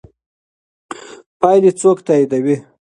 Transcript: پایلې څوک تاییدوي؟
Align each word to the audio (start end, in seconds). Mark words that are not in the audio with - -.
پایلې 1.39 1.71
څوک 1.81 1.97
تاییدوي؟ 2.07 2.55